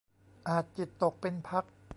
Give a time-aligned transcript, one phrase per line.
[0.49, 1.63] อาจจิตตกเป็นพัก